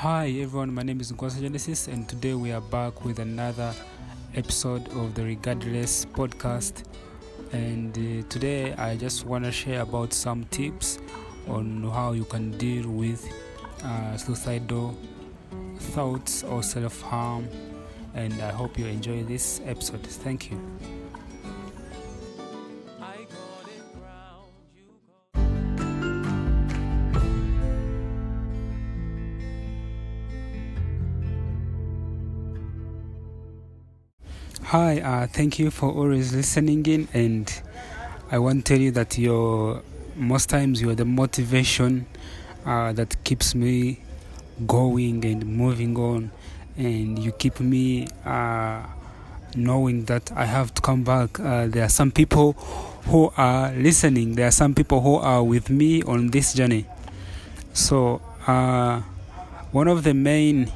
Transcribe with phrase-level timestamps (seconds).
[0.00, 3.72] Hi everyone, my name is Nkwasa Genesis, and today we are back with another
[4.34, 6.84] episode of the Regardless podcast.
[7.52, 10.98] And uh, today I just want to share about some tips
[11.48, 13.26] on how you can deal with
[13.82, 14.94] uh, suicidal
[15.78, 17.48] thoughts or self harm.
[18.14, 20.06] And I hope you enjoy this episode.
[20.06, 20.60] Thank you.
[34.76, 37.50] Hi, uh, thank you for always listening in, and
[38.30, 39.80] I want to tell you that you're
[40.14, 42.04] most times you're the motivation
[42.66, 44.00] uh, that keeps me
[44.66, 46.30] going and moving on,
[46.76, 48.82] and you keep me uh,
[49.54, 51.40] knowing that I have to come back.
[51.40, 52.52] Uh, there are some people
[53.06, 54.34] who are listening.
[54.34, 56.84] There are some people who are with me on this journey.
[57.72, 59.00] So, uh,
[59.72, 60.70] one of the main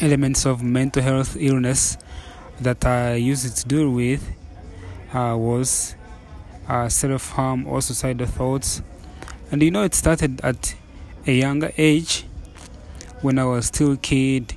[0.00, 1.98] elements of mental health illness
[2.62, 4.26] that I used to deal with
[5.12, 5.94] uh, was
[6.68, 8.82] uh, self harm or suicidal thoughts.
[9.50, 10.74] And you know, it started at
[11.26, 12.24] a younger age
[13.20, 14.54] when I was still a kid,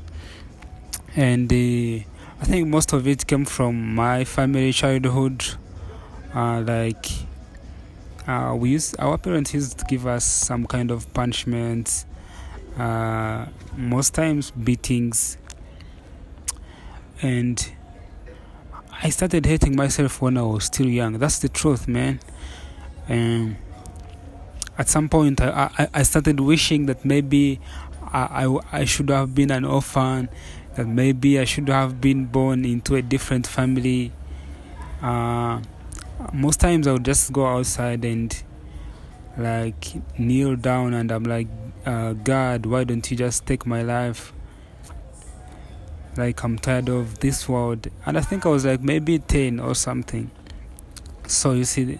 [1.15, 2.03] and uh,
[2.41, 5.45] I think most of it came from my family childhood.
[6.33, 7.05] Uh, like
[8.27, 12.05] uh, we used, our parents used to give us some kind of punishments.
[12.77, 13.45] Uh,
[13.77, 15.37] most times beatings
[17.21, 17.71] and
[19.01, 21.19] I started hating myself when I was still young.
[21.19, 22.19] That's the truth, man.
[23.07, 23.57] And
[24.77, 27.59] at some point, I, I, I started wishing that maybe
[28.01, 30.29] I, I, I should have been an orphan,
[30.75, 34.11] that maybe I should have been born into a different family.
[35.01, 35.61] Uh,
[36.33, 38.35] most times I would just go outside and
[39.37, 41.47] like kneel down and I'm like,
[41.85, 44.33] uh, God, why don't you just take my life?
[46.17, 47.87] Like I'm tired of this world.
[48.05, 50.31] And I think I was like maybe 10 or something.
[51.27, 51.99] So you see,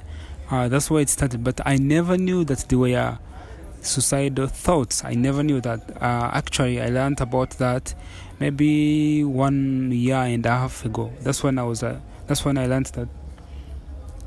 [0.50, 1.44] uh, that's where it started.
[1.44, 3.18] But I never knew that there were
[3.82, 5.04] suicidal thoughts.
[5.04, 6.02] I never knew that.
[6.02, 7.94] Uh, actually, I learned about that
[8.40, 11.12] maybe one year and a half ago.
[11.22, 11.84] That's when I was.
[11.84, 13.08] Uh, that's when I learned that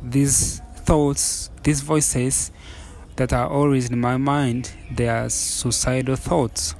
[0.02, 2.50] these thoughts, these voices
[3.16, 6.74] that are always in my mind, they are suicidal thoughts.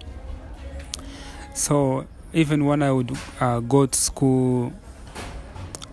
[1.55, 4.72] So even when I would uh, go to school,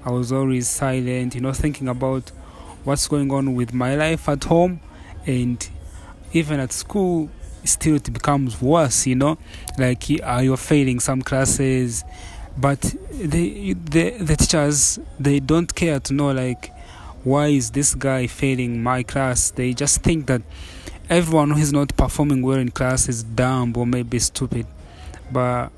[0.03, 2.29] I was always silent, you know, thinking about
[2.83, 4.79] what's going on with my life at home,
[5.25, 5.67] and
[6.33, 7.29] even at school,
[7.63, 9.37] still it becomes worse, you know,
[9.77, 12.03] like uh, you're failing some classes,
[12.57, 12.81] but
[13.11, 16.71] the the the teachers they don't care to know like
[17.23, 19.49] why is this guy failing my class?
[19.49, 20.43] They just think that
[21.09, 24.67] everyone who is not performing well in class is dumb or maybe stupid,
[25.31, 25.71] but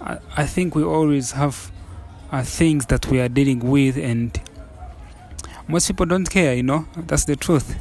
[0.00, 1.70] I, think we always have
[2.30, 4.38] uh, things that we are dealing with, and
[5.66, 6.54] most people don't care.
[6.54, 7.78] You know, that's the truth.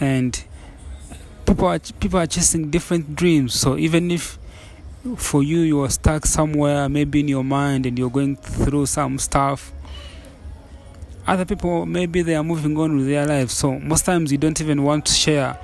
[0.00, 0.42] And
[1.46, 3.54] people are people are chasing different dreams.
[3.54, 4.38] So even if
[5.16, 9.18] for you you are stuck somewhere, maybe in your mind, and you're going through some
[9.18, 9.72] stuff.
[11.26, 13.52] Other people maybe they are moving on with their lives.
[13.54, 15.58] So most times you don't even want to share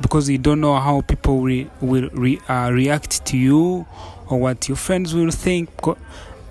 [0.00, 3.86] because you don't know how people re- will re- uh, react to you
[4.28, 5.70] or what your friends will think.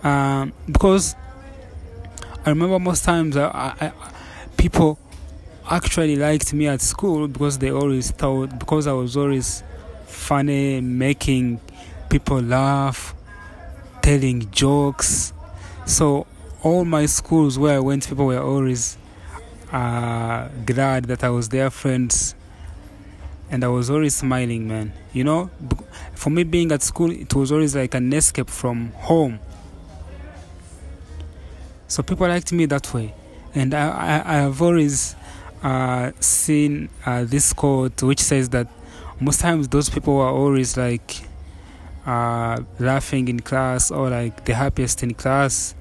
[0.04, 1.16] Um, because
[2.46, 3.92] I remember most times I, I,
[4.58, 5.00] people
[5.70, 9.64] actually liked me at school because they always thought because I was always
[10.06, 11.60] funny, making
[12.10, 13.14] people laugh,
[14.02, 15.34] telling jokes.
[15.86, 16.26] So
[16.64, 18.98] all my schools where I went, people were always
[19.72, 22.36] uh, glad that I was their friends
[23.50, 24.94] and I was always smiling, man.
[25.14, 25.50] You know,
[26.18, 29.40] for me being at school, it was always like an escape from home.
[31.88, 33.14] So people liked me that way,
[33.56, 35.16] and I, I, I have always
[35.64, 38.68] uh, seen uh, this quote which says that
[39.20, 41.22] most times those people are always like
[42.06, 45.76] uh, laughing in class or like the happiest in class.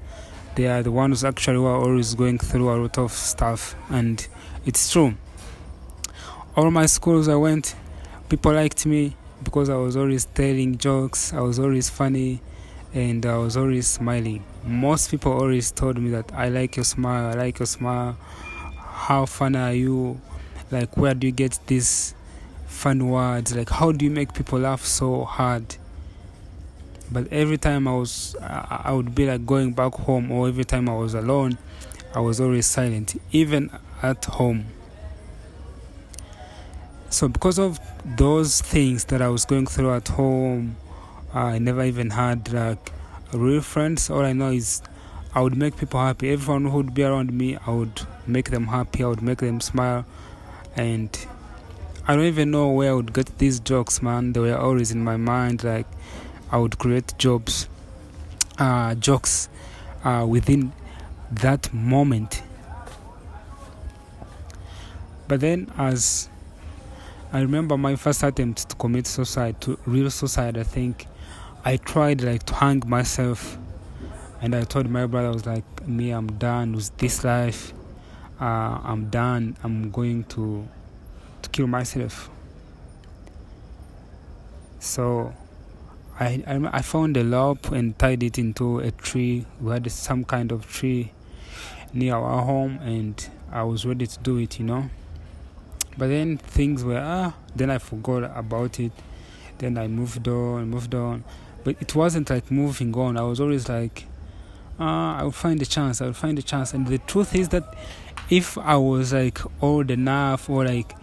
[0.55, 4.25] They are the ones actually who are always going through a lot of stuff, and
[4.65, 5.15] it's true
[6.57, 7.75] all my schools I went,
[8.29, 9.15] people liked me
[9.47, 12.41] because I was always telling jokes, I was always funny,
[12.93, 14.43] and I was always smiling.
[14.65, 18.17] Most people always told me that I like your smile, I like your smile.
[18.75, 20.19] How funny are you?
[20.69, 22.13] Like, where do you get these
[22.65, 23.55] fun words?
[23.55, 25.77] Like, how do you make people laugh so hard?
[27.09, 30.89] But every time I was, I would be like going back home, or every time
[30.89, 31.57] I was alone,
[32.13, 33.71] I was always silent, even
[34.03, 34.65] at home.
[37.09, 40.75] So, because of those things that I was going through at home,
[41.33, 42.91] I never even had like
[43.33, 44.09] real friends.
[44.09, 44.81] All I know is
[45.33, 46.31] I would make people happy.
[46.31, 49.03] Everyone who would be around me, I would make them happy.
[49.03, 50.05] I would make them smile,
[50.75, 51.17] and
[52.07, 54.33] I don't even know where I would get these jokes, man.
[54.33, 55.63] They were always in my mind.
[55.63, 55.87] Like
[56.51, 57.69] I would create jobs,
[58.59, 59.47] uh, jokes,
[60.03, 60.73] uh, within
[61.31, 62.43] that moment.
[65.29, 66.29] But then, as
[67.29, 71.07] I remember my first attempt to commit suicide, to real suicide, I think
[71.65, 73.57] I tried like to hang myself,
[74.41, 77.73] and I told my brother, I was like, "Me, I'm done with this life.
[78.39, 79.57] Uh, I'm done.
[79.61, 80.65] I'm going to
[81.41, 82.29] to kill myself."
[84.79, 85.33] So,
[86.17, 89.45] I, I I found a rope and tied it into a tree.
[89.59, 91.11] We had some kind of tree
[91.91, 94.89] near our home, and I was ready to do it, you know.
[95.97, 97.33] But then things were ah.
[97.55, 98.91] Then I forgot about it.
[99.57, 101.23] Then I moved on, moved on.
[101.63, 103.17] But it wasn't like moving on.
[103.17, 104.05] I was always like,
[104.79, 106.01] ah, I will find a chance.
[106.01, 106.73] I will find a chance.
[106.73, 107.73] And the truth is that
[108.29, 110.95] if I was like old enough, or like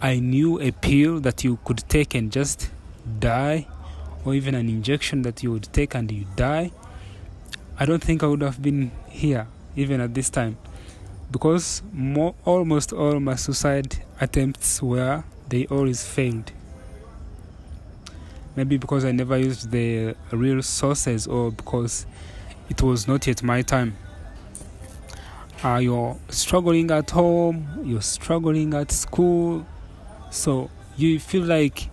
[0.00, 2.70] I knew a pill that you could take and just
[3.18, 3.66] die,
[4.24, 6.70] or even an injection that you would take and you die,
[7.78, 10.56] I don't think I would have been here even at this time
[11.30, 11.82] because
[12.44, 16.52] almost all my suicide attempts where they always failed.
[18.54, 22.06] Maybe because i never used the real sources or because
[22.70, 23.96] it was not yet my time.
[25.64, 29.66] Uh, you're struggling at home you're struggling at school
[30.30, 31.88] so you feel like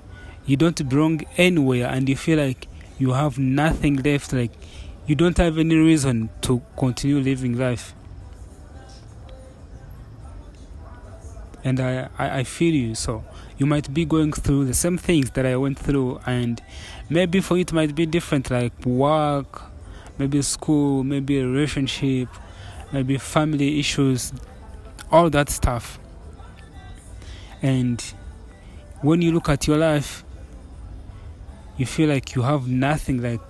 [0.45, 2.67] you don't belong anywhere and you feel like
[2.99, 4.51] you have nothing left like
[5.07, 7.95] you don't have any reason to continue living life
[11.63, 12.95] and I, I, I feel you.
[12.95, 13.23] So
[13.57, 16.61] you might be going through the same things that I went through, and
[17.09, 19.61] maybe for you it might be different, like work,
[20.17, 22.29] maybe school, maybe a relationship,
[22.91, 24.33] maybe family issues,
[25.11, 25.99] all that stuff.
[27.61, 28.01] And
[29.01, 30.23] when you look at your life,
[31.77, 33.41] you feel like you have nothing, like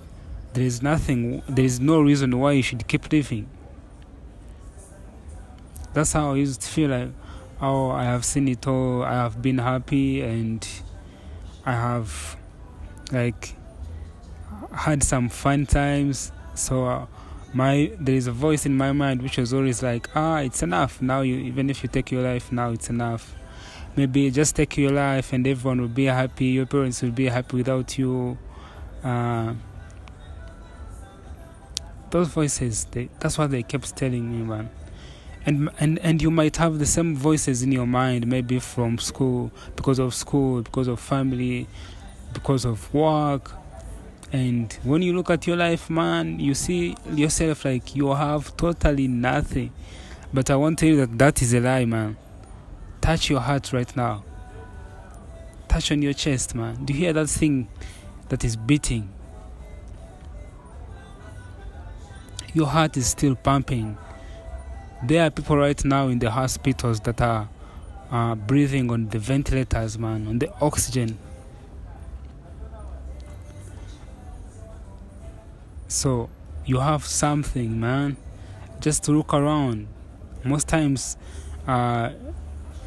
[0.54, 3.48] there is nothing, there is no reason why you should keep living.
[5.92, 7.10] That's how I used to feel like
[7.60, 9.02] oh i have seen it all.
[9.02, 10.66] I have been happy and
[11.64, 12.36] i have
[13.12, 13.54] like
[14.72, 16.32] had some fun times.
[16.54, 17.06] So uh,
[17.52, 21.00] my there is a voice in my mind which was always like ah it's enough.
[21.00, 23.34] Now you even if you take your life now it's enough.
[23.96, 26.46] Maybe just take your life and everyone will be happy.
[26.46, 28.36] Your parents will be happy without you.
[29.04, 29.54] Uh,
[32.10, 34.70] those voices they, that's what they kept telling me man
[35.46, 39.50] and and and you might have the same voices in your mind maybe from school
[39.76, 41.66] because of school because of family
[42.32, 43.52] because of work.
[44.32, 49.06] And when you look at your life man you see yourself like you have totally
[49.06, 49.72] nothing.
[50.32, 52.16] But i want to tell you that that is a lie man.
[53.00, 54.24] Touch your heart right now.
[55.68, 56.84] Touch on your chest man.
[56.84, 57.68] Do you hear that thing
[58.30, 59.10] that is beating?
[62.54, 63.98] Your heart is still pumping
[65.06, 67.48] there are people right now in the hospitals that are
[68.10, 71.18] uh, breathing on the ventilators, man, on the oxygen.
[75.88, 76.30] So
[76.64, 78.16] you have something, man.
[78.80, 79.88] Just look around.
[80.42, 81.16] Most times,
[81.66, 82.10] uh,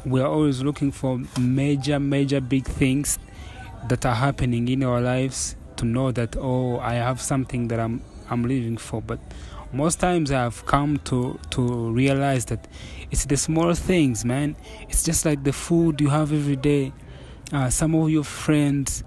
[0.04, 3.18] we are always looking for major, major big things
[3.88, 8.02] that are happening in our lives to know that oh, I have something that I'm
[8.30, 9.00] I'm living for.
[9.00, 9.20] But
[9.72, 12.66] most times I've come to to realize that
[13.10, 14.56] it's the small things, man.
[14.88, 16.92] It's just like the food you have every day.
[17.52, 19.04] Uh, some of your friends,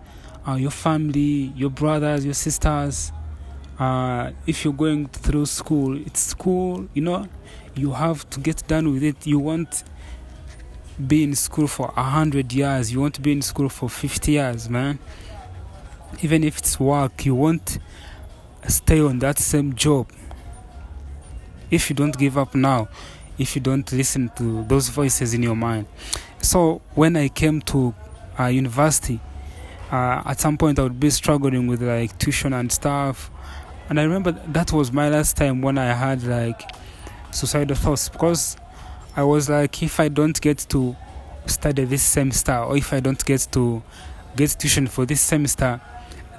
[0.48, 3.12] uh, your family, your brothers, your sisters.
[3.80, 6.88] Uh, if you're going through school, it's school.
[6.94, 7.27] You know,
[7.75, 9.25] you have to get done with it.
[9.25, 9.84] You won't
[11.08, 12.91] be in school for a hundred years.
[12.91, 15.00] You won't be in school for fifty years, man.
[16.22, 17.80] Even if it's work, you won't
[18.68, 20.08] stay on that same job
[21.72, 22.90] if you don't give up now,
[23.38, 25.88] if you don't listen to those voices in your mind.
[26.42, 27.96] So when I came to
[28.40, 29.20] uh, university,
[29.92, 33.32] uh, at some point I would be struggling with like tuition and stuff.
[33.90, 36.62] And I remember that was my last time when I had like
[37.32, 38.58] suicidal thoughts because
[39.16, 40.96] I was like, if I don't get to
[41.46, 43.82] study this semester or if I don't get to
[44.36, 45.82] get tuition for this semester,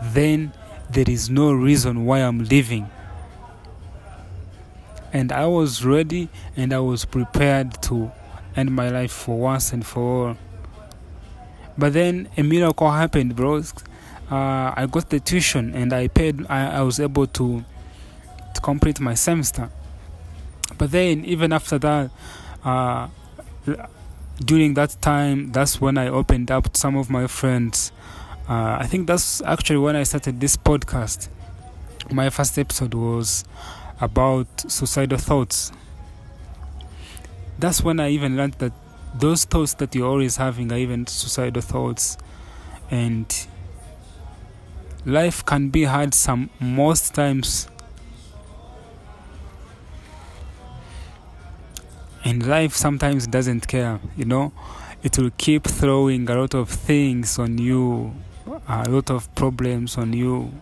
[0.02, 0.52] then
[0.90, 2.88] there is no reason why I'm leaving
[5.12, 8.10] and I was ready and I was prepared to
[8.56, 10.36] end my life for once and for all.
[11.76, 13.72] But then a miracle happened, bros.
[14.30, 16.46] Uh, I got the tuition and I paid.
[16.48, 17.64] I, I was able to
[18.54, 19.70] to complete my semester.
[20.78, 22.10] But then, even after that,
[22.64, 23.08] uh,
[24.44, 27.92] during that time, that's when I opened up some of my friends.
[28.48, 31.28] Uh, I think that's actually when I started this podcast.
[32.10, 33.44] My first episode was
[34.02, 35.70] about suicidal thoughts.
[37.58, 38.72] That's when I even learned that
[39.14, 42.18] those thoughts that you're always having are even suicidal thoughts.
[42.90, 43.32] And
[45.06, 47.68] life can be hard some most times
[52.24, 54.52] and life sometimes doesn't care you know
[55.02, 58.14] it will keep throwing a lot of things on you
[58.68, 60.52] a lot of problems on you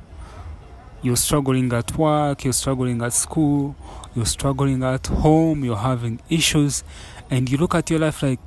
[1.03, 3.75] you're struggling at work you're struggling at school
[4.15, 6.85] you're struggling at home you're having issues
[7.31, 8.41] and you look at your life like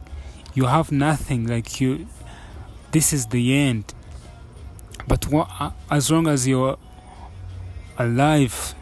[0.54, 2.08] you have nothing like you
[2.92, 3.94] this is the end
[5.08, 5.50] but what,
[5.90, 6.78] as long as you're
[7.98, 8.76] alive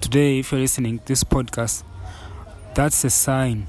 [0.00, 1.82] today if you're listening to this podcast
[2.74, 3.66] that's a sign.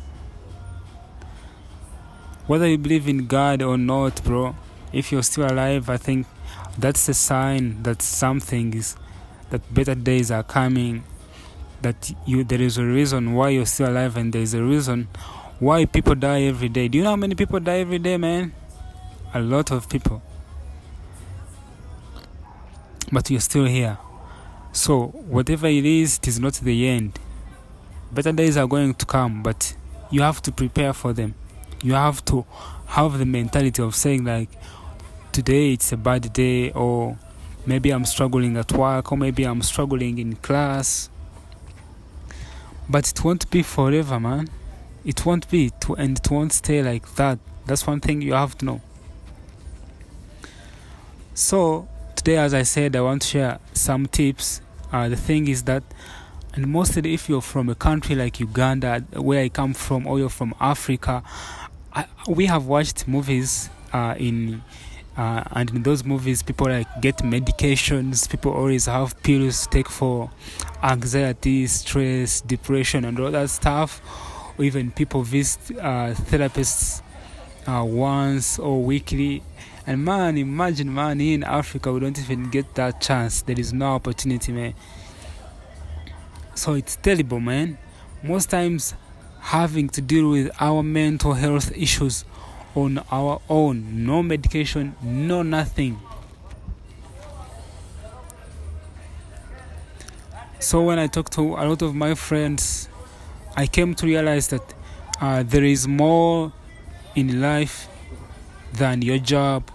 [2.48, 4.56] Whether you believe in God or not, bro,
[4.94, 6.26] if you're still alive, I think
[6.78, 8.96] that's a sign that something is
[9.54, 11.04] that better days are coming.
[11.84, 15.08] That you there is a reason why you're still alive, and there is a reason
[15.60, 16.88] why people die every day.
[16.88, 18.54] Do you know how many people die every day, man?
[19.34, 20.24] A lot of people.
[23.12, 24.00] But you're still here.
[24.72, 27.20] So, whatever it is, it is not the end
[28.14, 29.76] better days are going to come, but
[30.12, 31.34] you have to prepare for them.
[31.82, 32.46] You have to
[32.88, 34.50] have the mentality of saying, like,
[35.32, 37.18] today it's a bad day, or
[37.66, 41.10] maybe I'm struggling at work, or maybe I'm struggling in class.
[42.90, 44.50] But it won't be forever, man.
[45.06, 47.40] It won't be, to, and it won't stay like that.
[47.66, 48.82] That's one thing you have to know.
[51.34, 54.62] So, today, as I said, I want to share some tips.
[54.92, 55.84] Uh, the thing is that
[56.56, 60.30] and mostly if you're from a country like Uganda, where I come from, or you're
[60.30, 61.24] from Africa,
[61.92, 64.62] I, we have watched movies uh, in.
[65.16, 68.30] Uh, and in those movies, people like get medications.
[68.30, 70.32] People always have pills to take for
[70.82, 74.02] anxiety, stress, depression, and all that stuff.
[74.58, 77.02] Or even people visit uh, therapists
[77.68, 79.44] uh, once or weekly.
[79.86, 83.42] And man, imagine, man, in Africa, we don't even get that chance.
[83.42, 84.74] There is no opportunity, man.
[86.56, 87.78] So it's terrible, man.
[88.24, 88.94] Most times,
[89.40, 92.24] having to deal with our mental health issues
[92.76, 96.00] on our own, no medication, no nothing.
[100.60, 102.88] So when I talk to a lot of my friends,
[103.56, 104.74] I came to realize that
[105.22, 106.52] uh, there is more
[107.16, 107.88] in life
[108.74, 109.70] than your job.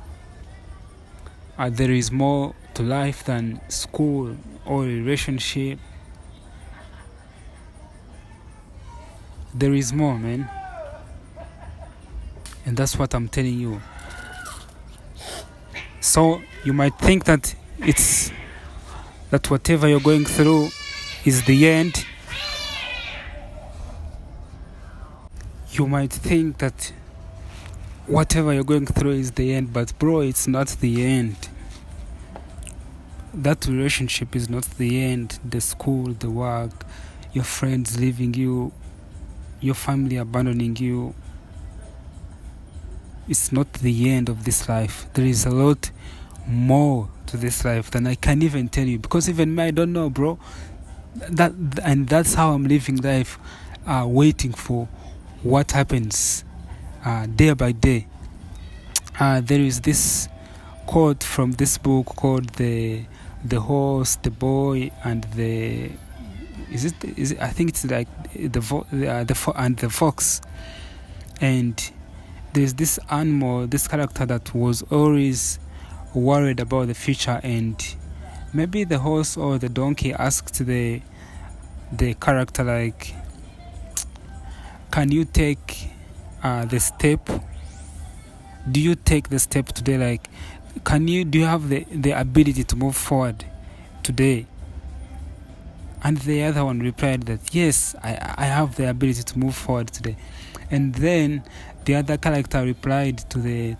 [1.56, 5.78] Uh, there is more to life than school or relationship
[9.58, 10.48] there is more, man.
[12.68, 13.80] And that's what I'm telling you.
[16.00, 18.30] So you might think that it's
[19.30, 20.68] that whatever you're going through
[21.24, 22.04] is the end.
[25.70, 26.92] You might think that
[28.06, 31.48] whatever you're going through is the end, but bro, it's not the end.
[33.32, 35.38] That relationship is not the end.
[35.42, 36.84] The school, the work,
[37.32, 38.72] your friends leaving you,
[39.62, 41.14] your family abandoning you
[43.28, 45.06] it's not the end of this life.
[45.14, 45.90] There is a lot
[46.46, 48.98] more to this life than i can even tell you.
[48.98, 50.38] Because even me i don't know bro.
[51.28, 53.38] That and that's how i'm living life
[53.86, 54.88] uh, waiting for
[55.42, 56.44] what happens
[57.04, 58.06] uh, day by day.
[59.20, 60.28] Uh, there is this
[60.86, 63.04] quote from this book called the
[63.44, 65.90] the horse the boy and the
[66.72, 69.90] is it is it, I think it's like the vo- uh, the fo- and the
[69.90, 70.40] fox.
[71.40, 71.78] And
[72.58, 75.60] there's this animal this character that was always
[76.12, 77.94] worried about the future and
[78.52, 81.00] maybe the horse or the donkey asked the
[81.92, 83.14] the character like
[84.90, 85.90] can you take
[86.42, 87.30] uh, the step?
[88.68, 89.96] Do you take the step today?
[89.96, 90.28] Like
[90.82, 93.44] can you do you have the the ability to move forward
[94.02, 94.46] today?
[96.02, 99.88] And the other one replied that, yes, I, I have the ability to move forward
[99.88, 100.16] today.
[100.70, 101.42] And then
[101.88, 103.74] the other character replied to the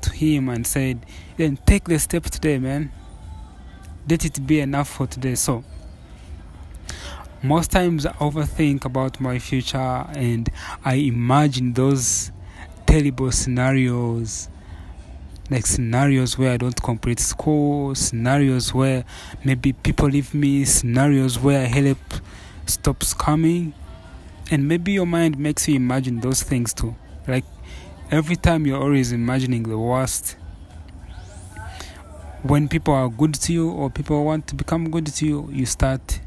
[0.00, 1.04] to him and said,
[1.36, 2.92] then take the step today, man.
[4.08, 5.34] Let it be enough for today.
[5.34, 5.64] So
[7.42, 10.48] most times I overthink about my future and
[10.84, 12.30] I imagine those
[12.86, 14.48] terrible scenarios
[15.50, 19.04] like scenarios where I don't complete school, scenarios where
[19.44, 21.98] maybe people leave me, scenarios where help
[22.66, 23.74] stops coming.
[24.48, 26.94] And maybe your mind makes you imagine those things too.
[27.26, 27.44] Like
[28.10, 30.36] every time you're always imagining the worst.
[32.42, 35.66] When people are good to you or people want to become good to you, you
[35.66, 36.20] start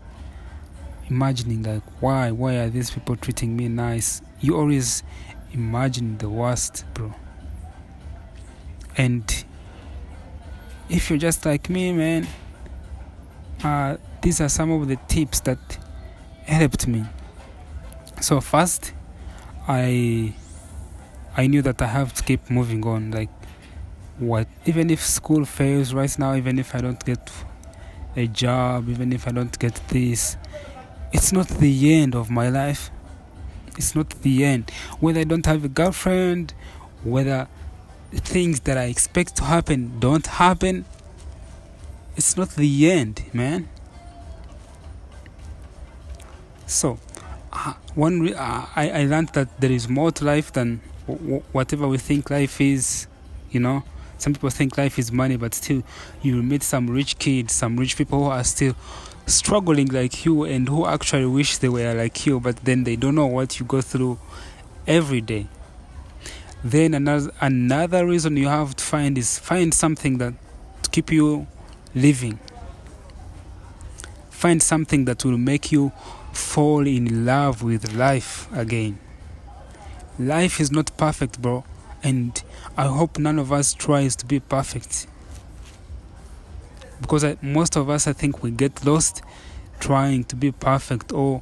[1.10, 4.22] imagining like why why are these people treating me nice?
[4.42, 5.04] You always
[5.54, 7.14] imagine the worst, bro.
[8.98, 9.46] And
[10.90, 12.28] if you're just like me, man,
[13.64, 15.78] uh, these are some of the tips that
[16.46, 17.06] helped me.
[18.22, 18.94] So first,
[19.68, 20.34] I
[21.40, 23.12] I knew that I have to keep moving on.
[23.12, 23.30] Like
[24.18, 24.50] what?
[24.66, 27.32] Even if school fails right now, even if I don't get
[28.18, 30.36] a job, even if I don't get this,
[31.14, 32.92] it's not the end of my life.
[33.78, 34.70] It's not the end.
[35.00, 36.54] Whether I don't have a girlfriend,
[37.06, 37.48] whether
[38.12, 40.84] things that I expect to happen don't happen,
[42.18, 43.70] it's not the end, man.
[46.66, 47.00] So,
[47.54, 50.82] uh, one re- uh, I, I learned that there is more to life than
[51.52, 53.08] whatever we think life is,
[53.52, 53.84] you know.
[54.18, 55.84] Some people think life is money, but still,
[56.22, 58.76] you meet some rich kids, some rich people who are still
[59.26, 63.16] struggling like you and who actually wish they were like you, but then they don't
[63.16, 64.20] know what you go through
[64.88, 65.48] every day.
[66.64, 70.34] Then another another reason you have to find is find something that
[70.84, 71.48] to keep you
[71.96, 72.40] living.
[74.30, 75.92] Find something that will make you
[76.34, 79.00] fall in love with life again.
[80.20, 81.64] Life is not perfect, bro,
[82.04, 82.44] and
[82.76, 85.08] I hope none of us tries to be perfect.
[87.00, 89.22] Because I, most of us, I think, we get lost
[89.80, 91.42] trying to be perfect or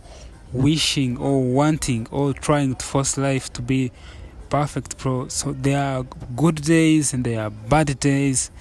[0.54, 3.92] wishing or wanting or trying to force life to be
[4.50, 5.28] perfect, bro.
[5.28, 6.04] So there are
[6.36, 8.52] good days and there are bad days,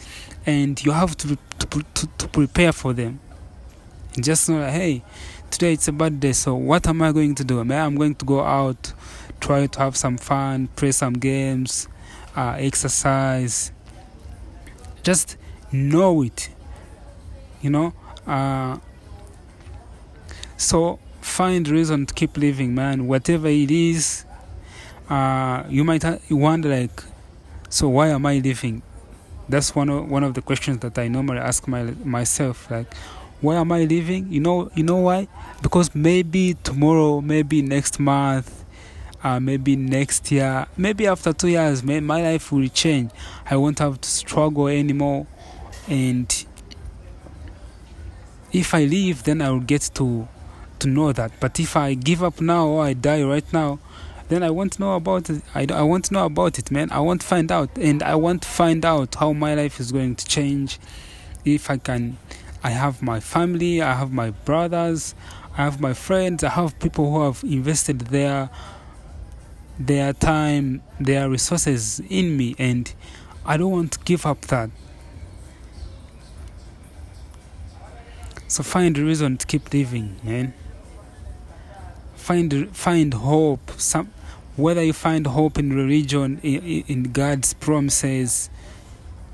[0.46, 3.20] and you have to to, to, to prepare for them.
[4.18, 5.02] Just know, hey,
[5.50, 7.60] today it's a bad day, so what am I going to do?
[7.60, 8.94] I'm going to go out,
[9.40, 11.88] try to have some fun, play some games,
[12.36, 13.72] uh, exercise.
[15.02, 15.36] Just
[15.72, 16.50] know it,
[17.60, 17.92] you know.
[18.26, 18.78] Uh,
[20.56, 23.06] so find reason to keep living, man.
[23.06, 24.24] Whatever it is,
[25.08, 27.02] uh, you might wonder like,
[27.68, 28.82] so why am I living?
[29.48, 32.68] That's one of one of the questions that I normally ask my myself.
[32.70, 32.92] Like,
[33.40, 34.32] why am I living?
[34.32, 35.28] You know, you know why?
[35.62, 38.64] Because maybe tomorrow, maybe next month,
[39.22, 43.10] uh, maybe next year, maybe after two years, may, my life will change.
[43.50, 45.26] I won't have to struggle anymore,
[45.88, 46.46] and
[48.52, 50.28] if I leave, then I will get to
[50.78, 51.32] to know that.
[51.40, 53.78] But if I give up now or I die right now,
[54.28, 55.42] then I won't know about it.
[55.54, 56.90] I, I want to know about it, man.
[56.90, 59.92] I want to find out, and I want to find out how my life is
[59.92, 60.78] going to change.
[61.44, 62.18] If I can,
[62.62, 65.14] I have my family, I have my brothers,
[65.56, 68.50] I have my friends, I have people who have invested their
[69.78, 72.92] their time, their resources in me, and
[73.44, 74.70] I don't want to give up that.
[78.48, 80.54] So find a reason to keep living, man.
[82.14, 83.72] Find find hope.
[83.76, 84.12] Some
[84.56, 88.48] whether you find hope in religion, in, in God's promises,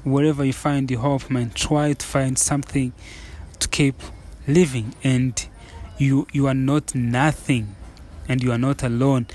[0.03, 2.93] wherever you find the hope, man, try to find something
[3.61, 4.01] to keep
[4.49, 4.95] living.
[5.05, 5.47] And
[5.99, 7.77] you you are not nothing,
[8.29, 9.27] and you are not alone.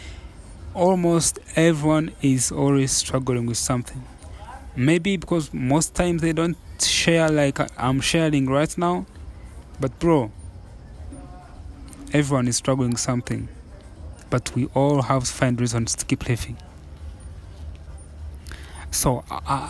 [0.78, 4.04] Almost everyone is always struggling with something.
[4.76, 9.08] Maybe because most times they don't share like I'm sharing right now,
[9.80, 10.32] but bro,
[12.13, 13.50] everyone is struggling with something
[14.30, 16.58] but we all have to find reasons to keep living.
[18.92, 19.70] So uh,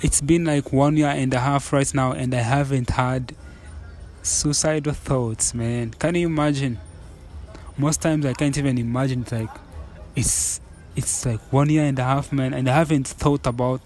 [0.00, 3.34] it's been like one year and a half right now, and I haven't had
[4.22, 5.90] suicidal thoughts, man.
[5.92, 6.78] Can you imagine?
[7.76, 9.24] Most times I can't even imagine.
[9.30, 9.50] Like
[10.16, 10.60] it's
[10.96, 13.80] it's like one year and a half, man, and I haven't thought about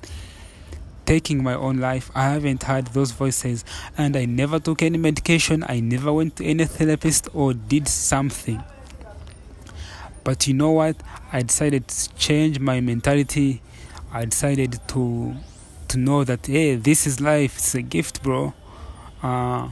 [1.07, 2.11] taking my own life.
[2.15, 3.65] I haven't had those voices,
[3.97, 5.65] and I never took any medication.
[5.67, 8.63] I never went to any therapist or did something.
[10.23, 10.97] But you know what?
[11.33, 13.63] I decided to change my mentality.
[14.13, 15.35] I decided to
[15.89, 17.57] to know that hey, this is life.
[17.57, 18.53] It's a gift, bro.
[19.23, 19.71] Uh,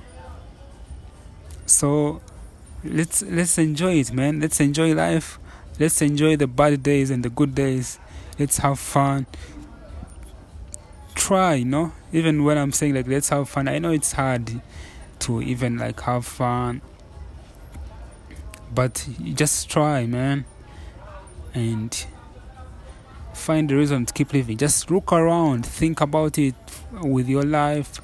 [1.66, 2.22] so
[2.82, 4.40] let's let's enjoy it, man.
[4.40, 5.38] Let's enjoy life.
[5.78, 7.98] Let's enjoy the bad days and the good days.
[8.38, 9.26] Let's have fun.
[11.14, 11.92] Try, you know.
[12.12, 14.60] Even when I'm saying like let's have fun, I know it's hard
[15.20, 16.82] to even like have fun
[18.76, 20.44] but just try man
[21.54, 22.06] and
[23.32, 24.58] find a reason to keep living.
[24.58, 26.54] Just look around, think about it
[27.02, 28.00] with your life.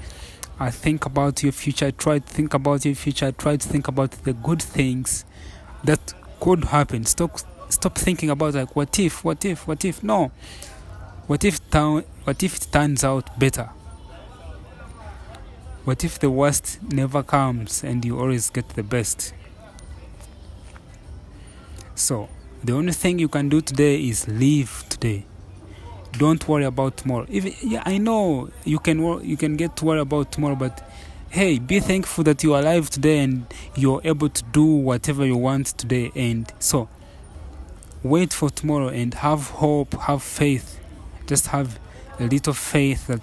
[0.59, 1.91] I think about your future.
[1.91, 3.33] Try to think about your future.
[3.33, 5.25] Try to think about the good things
[5.85, 7.05] that could happen.
[7.05, 7.41] Stop,
[7.73, 10.03] stop thinking about like what if, what if, what if.
[10.03, 10.31] No,
[11.27, 13.71] what if town, what if it turns out better?
[15.85, 19.35] What if the worst never comes and you always get the best?
[21.95, 22.29] So,
[22.63, 25.25] the only thing you can do today is live today.
[26.13, 27.27] Don't worry about tomorrow.
[27.29, 30.87] Even yeah, I know you can wor- you can get to worry about tomorrow, but
[31.31, 35.37] hey, be thankful that you are alive today and you're able to do whatever you
[35.37, 36.13] want today.
[36.15, 36.89] And so,
[38.03, 40.79] wait for tomorrow and have hope, have faith.
[41.27, 41.79] Just have
[42.19, 43.23] a little faith that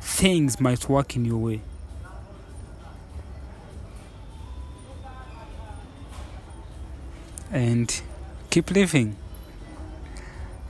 [0.00, 1.60] things might work in your way.
[7.52, 8.02] and
[8.50, 9.16] keep living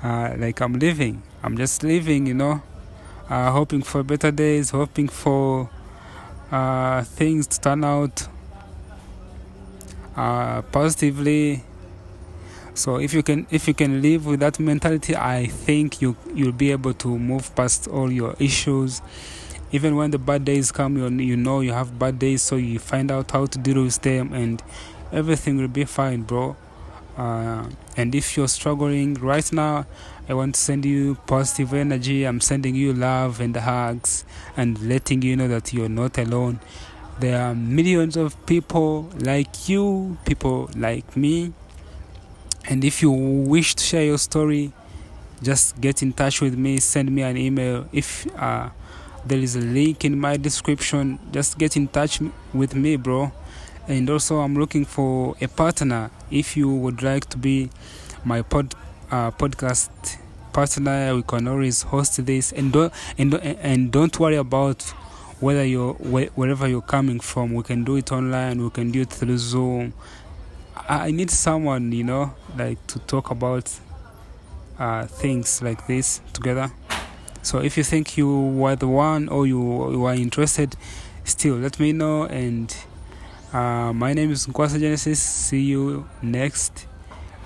[0.02, 1.22] uh, like I'm living.
[1.42, 2.62] I'm just living, you know,
[3.28, 5.68] uh, hoping for better days, hoping for
[6.50, 8.28] uh, things to turn out
[10.16, 11.64] uh, positively.
[12.77, 16.53] So if you can, if you can live with that mentality, I think you you'll
[16.53, 19.01] be able to move past all your issues.
[19.73, 22.79] Even when the bad days come, you you know you have bad days, so you
[22.79, 24.62] find out how to deal with them, and
[25.11, 26.55] everything will be fine, bro.
[27.17, 27.65] Uh,
[27.97, 29.87] and if you're struggling right now,
[30.29, 32.25] I want to send you positive energy.
[32.25, 36.61] I'm sending you love and hugs and letting you know that you're not alone.
[37.21, 41.55] There are millions of people like you, people like me.
[42.68, 44.72] And if you wish to share your story,
[45.42, 47.88] just get in touch with me, send me an email.
[47.92, 48.70] If uh,
[49.24, 52.20] there is a link in my description, just get in touch
[52.52, 53.33] with me, bro
[53.88, 56.11] and also I'm looking for a partner.
[56.31, 57.70] If you would like to be
[58.24, 58.74] my pod
[59.11, 60.18] uh, podcast
[60.52, 64.83] partner, we can always host this, and don't and and don't worry about
[65.40, 67.55] whether you're wherever you're coming from.
[67.55, 68.62] We can do it online.
[68.62, 69.92] We can do it through Zoom.
[70.89, 73.73] I need someone, you know, like to talk about
[74.79, 76.71] uh, things like this together.
[77.43, 80.77] So if you think you were the one or you, you are interested,
[81.25, 82.77] still let me know and
[83.53, 85.23] uh, my name is Nkwasa Genesis.
[85.23, 86.87] See you next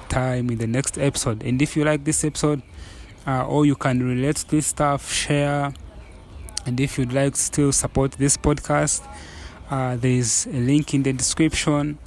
[0.08, 1.42] time in the next episode.
[1.42, 2.62] And if you like this episode,
[3.26, 5.72] uh, or you can relate to this stuff, share.
[6.66, 9.06] And if you'd like to still support this podcast,
[9.70, 11.98] uh, there's a link in the description.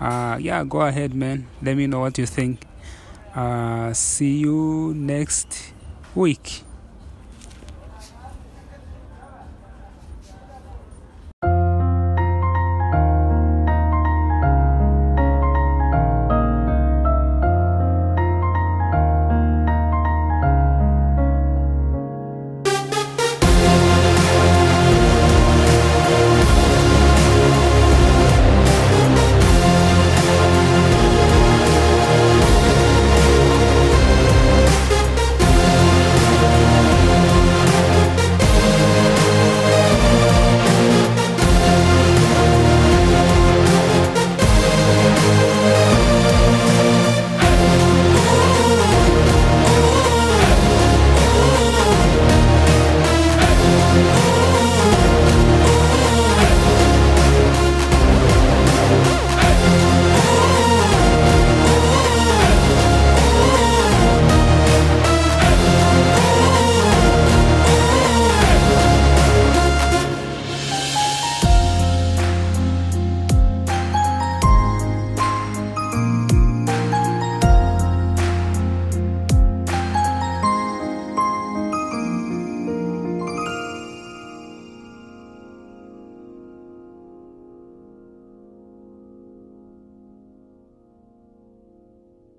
[0.00, 1.46] Uh, yeah, go ahead, man.
[1.62, 2.66] Let me know what you think.
[3.34, 5.72] Uh, see you next
[6.14, 6.63] week.